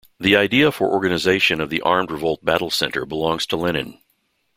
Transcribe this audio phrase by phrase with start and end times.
[0.19, 3.99] The idea for organization of the armed revolt battle center belongs to Lenin.